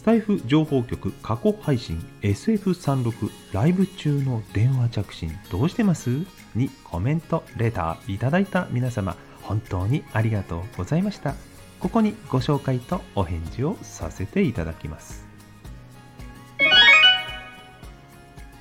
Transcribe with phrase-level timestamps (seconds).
[0.00, 6.08] スタイフ情報局過去配信 SF36 ライブ中の電話着信どうしてます？
[6.54, 11.34] にコメント、レターいただいた皆様本当にありがとうございました。
[11.80, 15.26] ここにご紹介とお返事をさせていただきます。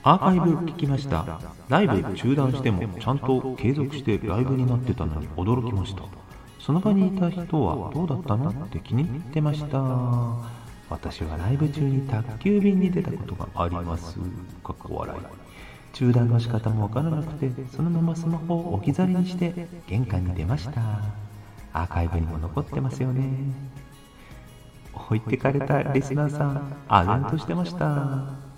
[0.04, 1.40] アーカイブ聞きました。
[1.70, 6.02] ライブ中断してもちゃんと継続してライブになってたのに驚きました。
[6.60, 8.50] その場にいた人はどうだったの？
[8.50, 10.59] って気に入ってました。
[10.90, 14.18] 私はライブ中に宅急便に出たことがあります。
[14.64, 15.20] かっこ笑い。
[15.94, 20.82] 中断の仕方もわからなくて、そのままスマホを置き去りにして玄関に出ました。
[21.74, 23.24] アーカイブにも残ってますよね。
[24.94, 28.49] 置いてかれたリスナーさん、あぜんとしてました。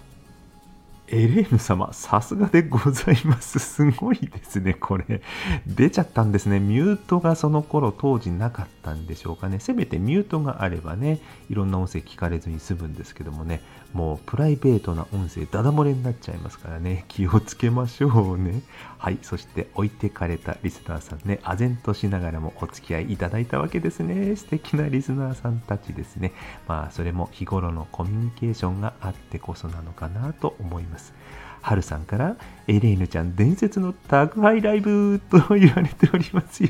[1.14, 3.60] エレーヌ様、さすがでございます。
[3.60, 5.22] すごいですね、これ。
[5.68, 6.62] 出ちゃったんですね。
[6.62, 9.60] ミュートがその頃当時なかったんでしょうかね。
[9.60, 11.20] せめてミュートがあればね、
[11.50, 13.62] いろんな音声聞かれずに済むんですけどもね、
[13.94, 18.62] もうプライベートな音声ダダ漏れになっちゃいますからね、気をつけましょうね。
[18.98, 24.36] はい、そして置いてかれたリスナーさんね、唖然としながらもお付き合いいただいたわけですね。
[24.36, 26.32] 素敵なリスナーさんたちですね。
[26.68, 31.14] まあ、それも日頃のコミュニケーションがあってこそなのかなと思います。
[31.62, 36.70] はるさんから、エレーヌちゃん伝説の宅配ライブと言われておりますよ。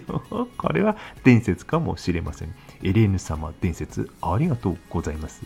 [0.58, 2.54] これは伝説かもしれません。
[2.84, 5.42] エレーヌ様伝説ありがとうございます。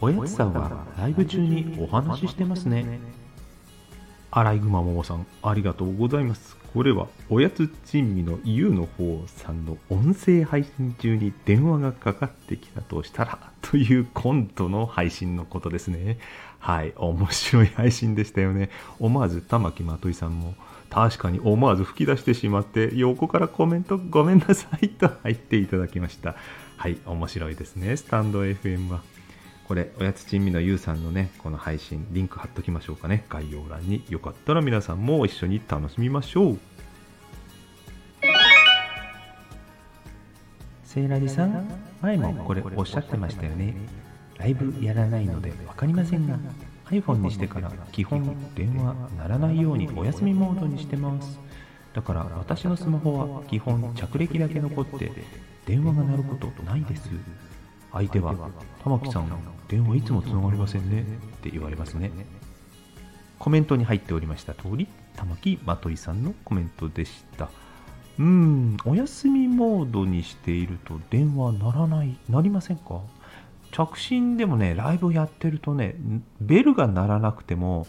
[0.00, 2.98] おやつさんはライブ中にお話ししてますね。
[4.30, 6.56] アライグマモモさん、ありがとうございます。
[6.74, 16.18] これは、おやつ珍味のゆうの方さんの音声配信中に電話がかかってきたとしたら、というコントの配信のことですね。
[16.58, 18.68] はい、面白い配信でしたよね。
[18.98, 20.54] 思わず玉木まといさんも、
[20.90, 26.34] 確かに思わず吹き出してしまって、横からコメントごめんなさいと入っていただきました。
[26.76, 29.00] はい、面白いですね、スタンド FM は。
[29.66, 33.24] これ、おやつ珍味のゆうさんのね、この配信、リンク貼っときましょうかね。
[33.28, 34.04] 概要欄に。
[34.08, 36.58] よかったら皆さんも一緒に楽しみましょう。
[40.84, 41.68] セイラジさん、
[42.00, 43.74] 前もこれおっしゃってましたよね。
[44.38, 46.38] ライブやらないのでわかりませんが、
[46.86, 51.40] iPhone にしてから基本電話鳴らないようにお休みモードにしてます。
[51.92, 55.10] だから私のスマホは基本着歴だけ残って
[55.66, 57.10] 電話が鳴ることないです。
[57.92, 58.34] 相手は、
[58.82, 59.30] 玉木さん、
[59.68, 61.04] 電話いつもつながりませんねっ
[61.40, 62.10] て言われますね。
[63.38, 67.48] コメントに入っておりました通り、玉木まといさんのコメントでした。
[68.18, 73.00] うん、お休みモードにしていると電話鳴らない、鳴りませんか？
[73.72, 75.96] 着信でもね、ライブやってるとね、
[76.40, 77.86] ベルが鳴らなくても、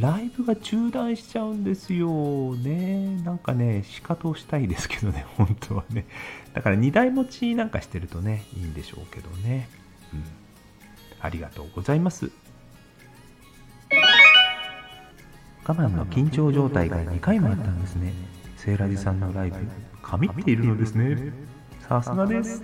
[0.00, 3.20] ライブが中断しちゃうんですよね。
[3.24, 6.06] なんかね、仕方をしたいですけどね、 本当はね。
[6.54, 9.68] だから2台持ちなんかしてるとね、いいんでしょうけどね。
[10.12, 10.24] うん。
[11.20, 12.30] ありがとうございます。
[15.64, 18.12] 我慢の緊張状態が2回もあったんですね。
[18.56, 19.56] セイラジさんのライブ、
[20.02, 21.32] 神っているのですね。
[21.88, 22.62] さすがです。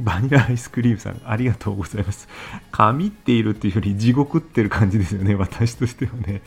[0.00, 2.28] バニラアイスクリームさん、ありがとうございます。
[2.72, 6.40] 神っているっていうより地獄ってる感じですよね、私としてはね。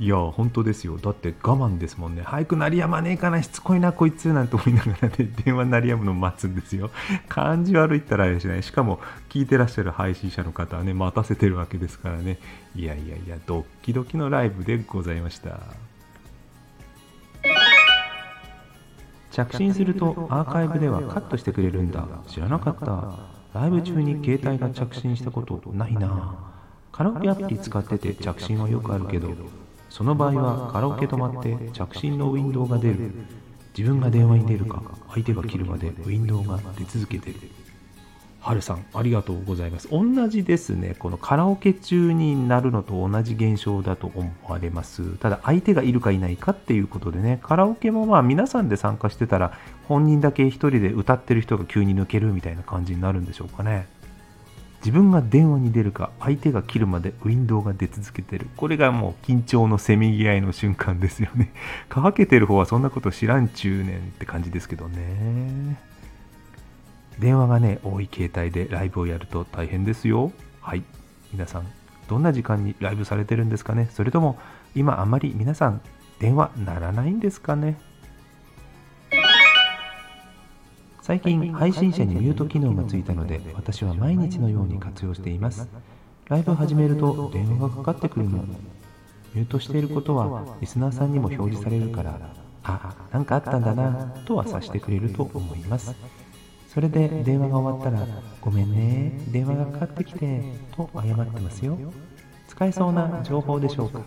[0.00, 0.98] いや、本当ですよ。
[0.98, 2.22] だって我慢ですもんね。
[2.22, 6.90] 早く鳴りやまねえかな、しつこいな、こいつ、なんて思いながらね、 電話鳴りやむのを待つんですよ。
[7.28, 8.60] 感じ悪いったらあれですね。
[8.62, 12.38] しかも、聞いてらっしゃる配信者の方はね、待たせてるわけですからね。
[12.74, 15.60] いやいやいや、ドッキドキのライブでございました。
[19.30, 26.36] 着信するとアーカイブではカットしてくれるんだ知らなかったライブ中に携帯が着信したことないな。
[26.92, 29.30] カラオケアプリ使ってて着信はよくあるけど
[29.88, 33.12] その場合はカラオケ止まって着信のウィンドウが出る。
[33.76, 37.38] 自分が電話に出るか相手が切るまでウィンドウが出続けてる。
[38.40, 39.88] はるさんありがとうございます。
[39.90, 40.94] 同じですね。
[40.98, 45.16] このカラオケ中になるのと同じ現象だと思われます。
[45.18, 47.40] ただ相手がいるかいないかっていうことでね。
[47.42, 49.58] カラオケもまあ皆さんで参加してたら
[49.88, 53.88] 本人だけ一人で歌ってる人が急に抜けるみたいな感じになるんでしょうかね。
[54.80, 58.46] 自分が電話に出るか相手が切るまでウィンドウが出続けてる。
[58.56, 61.52] これがもう緊張のせめぎ合いの瞬間ですよね。
[61.88, 65.87] かけてる方はそんなこと知らんちゅうねんって感じですけどね。
[67.18, 70.32] 電話がね、多い携帯でライブをやると大変ですよ。
[70.60, 70.84] はい。
[71.32, 71.66] 皆さん、
[72.08, 73.88] どんな時間にライブされてるんですかね？
[73.92, 74.38] それとも、
[74.74, 75.80] 今あまり皆さん、
[76.20, 77.78] 電話ならないんですかね？
[81.02, 85.68] 最近、配信者にミュート機能がついたので、私は毎日のように活用しています。
[86.28, 88.44] ライブを始めると電話がかかってくるの。
[89.34, 92.20] ミュートしていることは、リスナーさんにも表示されるから、
[92.62, 95.96] あ、なんかあったんだな、とは察してくれると思います。
[96.78, 98.06] それで電話が終わったら
[98.40, 101.76] 「ごめんね電話がかかってきて」と謝ってますよ。
[102.46, 104.00] 使えそうな情報でしょうか?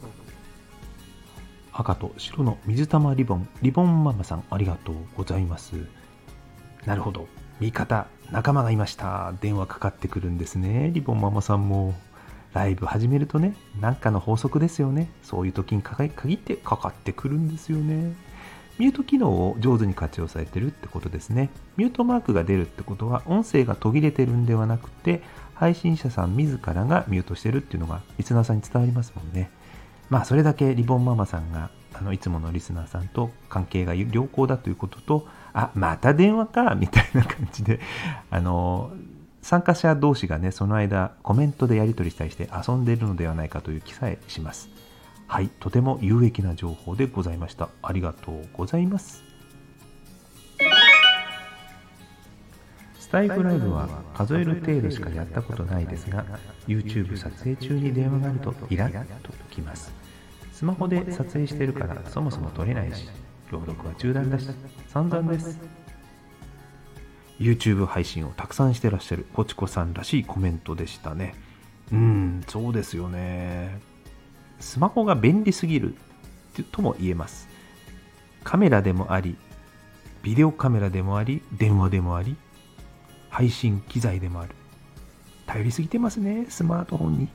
[1.73, 5.85] 赤と白の水玉リボンリボンママさんありがとうございます。
[6.85, 7.27] なるほど。
[7.59, 9.33] 味方仲間がいました。
[9.41, 11.93] 電話かかってくるんですねリボンママさんも。
[12.53, 15.09] ライブ始めるとねなんかの法則ですよね。
[15.23, 18.13] そういう時に限ってかかってくるんですよね。
[18.79, 21.49] ミュート機能を上手に活用されてるってことですね。
[21.77, 25.21] ミュートマークが出るってことは音声が途切れてるんではなくて
[25.53, 29.51] 配信者さん自らがミュートしてるっていうのがリスナーさんに伝わりますもんね。
[30.09, 37.79] まあそれだけリボンママさんがあのいつものリスナーさんと関係が良好だということとあまた電話かみたいな感じで
[38.29, 38.91] あの
[39.41, 44.80] 参加者同士がねその間コメントでやり取りしたりして遊んでいるのではないかという気さえします。
[45.31, 47.69] はいとても有益な情報でございました。
[47.81, 49.23] ありがとうございます。
[52.99, 56.25] スタイフライブは数える程度しかやったことないですが
[56.67, 59.93] YouTube 撮影中に電話があるとイラッときます。
[60.51, 63.07] スマホで撮影してるからそもそも撮れないし
[63.51, 64.49] 朗読は中断だし
[64.89, 65.57] 散々です。
[67.39, 71.35] YouTube 配信をたくさんしてらっしゃるポチコさんらしいコメントでしたね。
[71.93, 73.90] うんそうですよね。
[74.61, 75.95] スマホが便利すぎる
[76.71, 77.49] とも言えます。
[78.43, 79.35] カメラでもあり
[80.23, 82.35] ビデオカメラでもあり電話でもあり
[83.29, 84.55] 配信機材でもある。
[85.45, 87.27] 頼りすぎてますねスマートフォンに。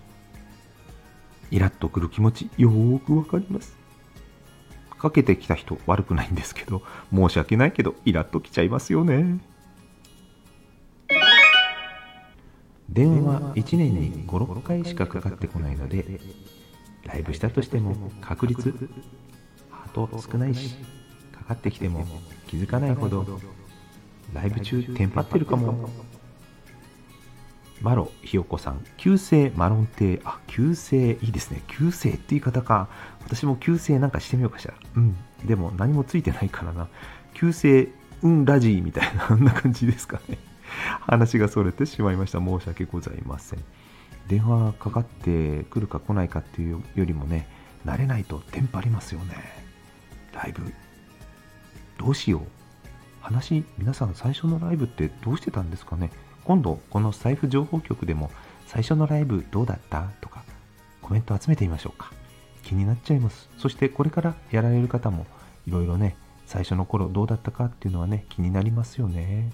[1.50, 3.76] イラッとくる気持ちよーくわかります。
[4.98, 6.82] かけてきた人悪くないんですけど
[7.12, 9.38] 申し訳ないけどイラッときちゃいますよね。
[12.88, 16.18] 電話1年に56回しかかかってこないので
[17.06, 18.74] ライブしたとしても確率
[19.70, 20.76] あと少ないし
[21.32, 22.06] かかってきても
[22.46, 23.40] 気づかないほど
[24.32, 25.88] ライブ中テンパってるかも。
[27.82, 31.62] マロひよこさん旧姓マロン亭あ旧姓いいですね。
[31.68, 32.88] 旧姓って言い方か。
[33.22, 34.74] 私も旧姓なんかしてみようかしら。
[34.96, 35.16] うん。
[35.44, 36.88] でも何もついてないからな。
[37.34, 37.88] 旧姓
[38.22, 40.38] うんラジーみたいな あんな感じですかね。
[41.00, 42.38] 話がそれてしまいました。
[42.38, 43.60] 申し訳ございません。
[44.28, 47.48] 電話かかってくるか来ないかっていうよりもね
[47.84, 49.34] 慣れないとテンパりますよね。
[50.34, 50.72] ライブ。
[51.98, 52.42] どうしよう。
[53.20, 56.10] 話皆さん最初のライブってどうしてたんですかね。
[56.44, 58.30] 今度この財布情報局でも
[58.66, 60.44] 最初のライブどうだったとか
[61.02, 62.12] コメント集めてみましょうか。
[62.62, 63.48] 気になっちゃいます。
[63.58, 65.26] そしてこれからやられる方も
[65.66, 69.52] いろいろね最初の頃どうだったかっていうのはね気になりますよね。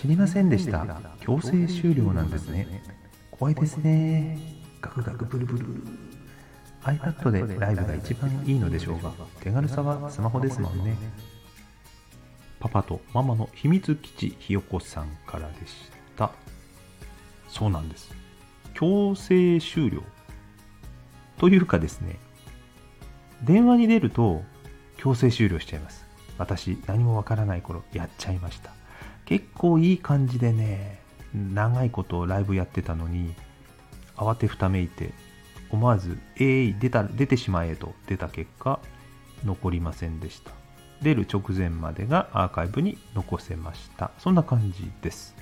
[0.00, 0.86] 知りませんでした。
[1.20, 2.82] 強制終了なんですね。
[3.30, 4.38] 怖いですね。
[4.80, 5.66] ガクガクブルブル。
[6.84, 9.12] iPad でライブが一番いいのでしょうが。
[9.40, 10.96] 手軽さはスマホですもんね。
[12.60, 15.74] パパとママの秘密基地ひよこさんからでし
[16.16, 16.32] た。
[17.48, 18.10] そうなんです。
[18.72, 20.02] 強制終了。
[21.36, 22.16] というかですね。
[23.42, 24.42] 電話に出ると
[24.96, 26.06] 強制終了しちゃいます。
[26.38, 28.79] 私何もわからない頃やっちゃいました
[29.30, 31.00] 結構いい感じでね
[31.32, 33.32] 長いことライブやってたのに
[34.16, 35.12] 慌てふためいて
[35.70, 38.80] 思わず「えい出た出てしまえ」と出た結果
[39.44, 40.50] 残りませんでした。
[41.00, 44.10] 出る直前までがアーカイブに残せました。
[44.18, 45.34] そんな感じです。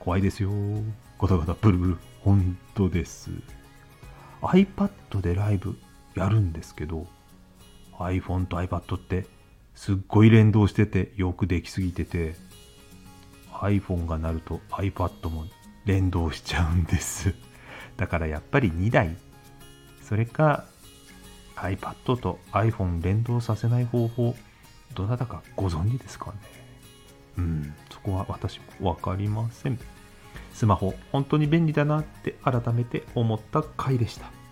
[0.00, 0.50] 怖いですよ。
[1.20, 1.98] ガタガタブルブル。
[2.22, 3.30] 本当です。
[4.40, 5.78] iPad でライブ
[6.14, 7.06] やるんですけど
[7.98, 9.26] iPhone と iPad って
[9.74, 12.34] すっごい連動しててよくできすぎてて
[13.60, 15.46] iPhone が鳴ると iPad も
[15.84, 17.34] 連動しちゃうんです。
[17.96, 19.16] だからやっぱり2台。
[20.02, 20.64] それか
[21.56, 24.36] iPad と iPhone 連動させない方法
[24.94, 26.38] どなたかご存知ですかね。
[27.38, 27.74] うん。
[27.90, 29.78] そこは私も分かりません。
[30.52, 34.43] スマホ本当に便利だなって改めて思った回でした。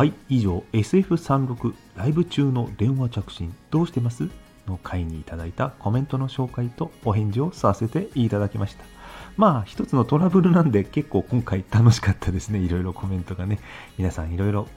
[0.00, 4.30] はい以上 SF36 ライブ中の電話着信どうしてます？
[4.66, 8.84] の回にいただいたコメントの紹介とお返事をさせていただきました
[9.36, 13.60] まあ一つのトラブルなんで結構今回楽しかったですねいろいろコメントがね
[13.98, 14.68] 皆さんいろいろ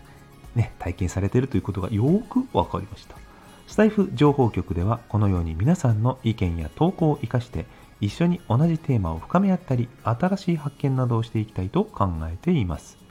[0.55, 3.15] ね、体験されているということがよく分かりました。
[3.65, 7.65] スタイフ情報局ではこのように皆さんの意見や投稿を生かして
[8.01, 13.02] 一緒に同じテーマを深め合ったり新しい発見などをしていきたいと考えています。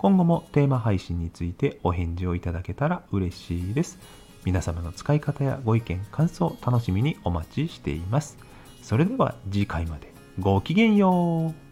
[0.00, 3.98] 今後もテーマ配信についてお返事をいただけたら嬉しいです。
[4.46, 8.38] 皆様の使い方やご意見、感想楽しみにお待ちしています。
[8.82, 11.69] それでは次回までごきげんよう。